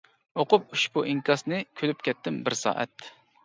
[0.43, 3.11] ئوقۇپ ئۇشبۇ ئىنكاسنى، كۈلۈپ كەتتىم بىر سائەت!